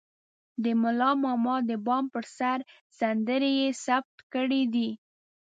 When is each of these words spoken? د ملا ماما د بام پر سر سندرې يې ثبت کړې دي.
د 0.63 0.65
ملا 0.81 1.11
ماما 1.23 1.55
د 1.69 1.71
بام 1.85 2.05
پر 2.13 2.25
سر 2.37 2.59
سندرې 2.99 3.51
يې 3.59 3.69
ثبت 3.85 4.15
کړې 4.33 4.63
دي. 4.73 4.89